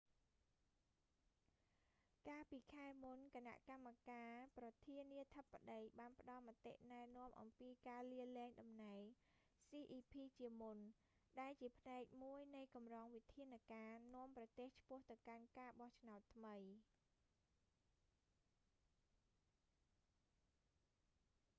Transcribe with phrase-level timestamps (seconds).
[2.29, 9.01] កាលពីខែមុន គណៈកម្មាការប្រធានាធិបតីបានផ្តល់មតិណែនាំអំពីការលាលែងតំណែង
[9.71, 10.77] cep ជាមុន
[11.39, 16.55] ដែលជាផ្នែកមួយនៃកម្រងវិធានការ នាំប្រទេសឆ្ពោះទៅកាន់ការបោះឆ្នោតថ្មី